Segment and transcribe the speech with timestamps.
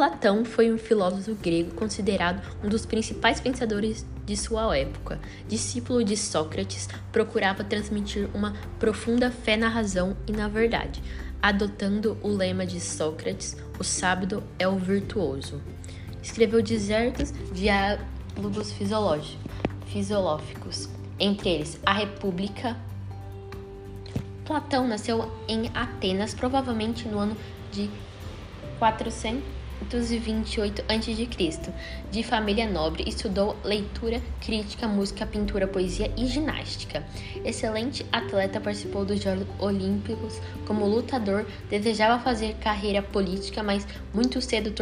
[0.00, 5.20] Platão foi um filósofo grego considerado um dos principais pensadores de sua época.
[5.46, 11.02] Discípulo de Sócrates, procurava transmitir uma profunda fé na razão e na verdade,
[11.42, 15.60] adotando o lema de Sócrates: o sábio é o virtuoso.
[16.22, 22.74] Escreveu desertos diálogos filosóficos, entre eles A República.
[24.46, 27.36] Platão nasceu em Atenas, provavelmente no ano
[27.70, 27.90] de
[29.88, 31.72] 428 a.C.
[32.10, 37.04] De família nobre, estudou leitura, crítica, música, pintura, poesia e ginástica.
[37.44, 44.72] Excelente atleta, participou dos Jogos Olímpicos como lutador, desejava fazer carreira política, mas muito cedo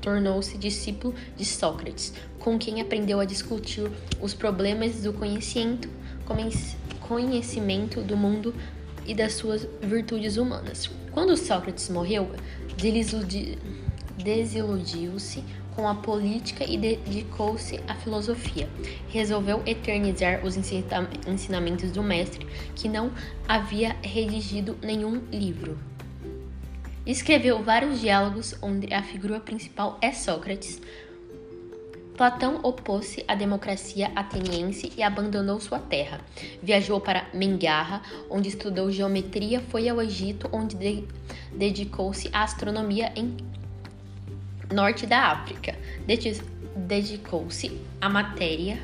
[0.00, 3.90] tornou-se discípulo de Sócrates, com quem aprendeu a discutir
[4.20, 5.88] os problemas do conhecimento,
[7.00, 8.54] conhecimento do mundo
[9.06, 10.90] e das suas virtudes humanas.
[11.12, 12.30] Quando Sócrates morreu,
[14.22, 15.42] desiludiu-se
[15.74, 18.68] com a política e dedicou-se à filosofia.
[19.08, 23.12] Resolveu eternizar os ensinamentos do mestre, que não
[23.46, 25.78] havia redigido nenhum livro.
[27.06, 30.80] Escreveu vários diálogos onde a figura principal é Sócrates,
[32.18, 36.20] Platão opôs-se à democracia ateniense e abandonou sua terra.
[36.60, 41.04] Viajou para Mengarra, onde estudou geometria, foi ao Egito, onde de
[41.54, 43.36] dedicou-se à astronomia em
[44.72, 45.74] norte da África.
[46.76, 48.78] Dedicou-se à matéria,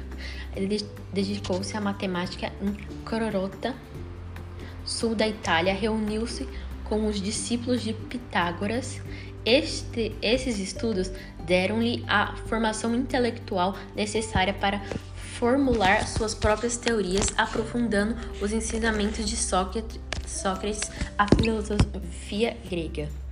[1.12, 3.74] dedicou-se à matemática em Crorota,
[4.84, 6.48] sul da Itália, reuniu-se
[6.84, 9.00] com os discípulos de Pitágoras
[9.44, 11.10] este, esses estudos
[11.44, 14.80] deram-lhe a formação intelectual necessária para
[15.38, 23.23] formular suas próprias teorias, aprofundando os ensinamentos de Sócrates, Sócrates a filosofia grega.